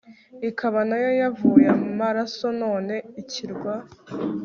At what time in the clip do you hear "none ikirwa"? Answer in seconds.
2.61-3.73